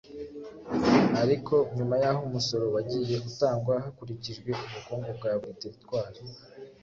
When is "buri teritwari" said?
5.39-6.19